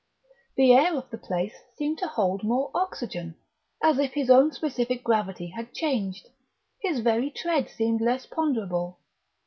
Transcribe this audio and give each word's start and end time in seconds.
The 0.55 0.73
air 0.73 0.97
of 0.97 1.11
the 1.11 1.17
place 1.19 1.53
seemed 1.77 1.99
to 1.99 2.07
hold 2.07 2.43
more 2.43 2.71
oxygen; 2.73 3.35
as 3.83 3.99
if 3.99 4.13
his 4.13 4.31
own 4.31 4.51
specific 4.51 5.03
gravity 5.03 5.49
had 5.55 5.75
changed, 5.75 6.27
his 6.81 7.01
very 7.01 7.29
tread 7.29 7.69
seemed 7.69 8.01
less 8.01 8.25
ponderable. 8.25 8.97